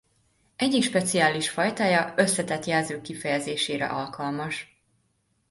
Egyik 0.55 0.83
speciális 0.83 1.49
fajtája 1.49 2.13
összetett 2.17 2.65
jelzők 2.65 3.01
kifejezésére 3.01 3.87
alkalmas. 3.87 4.83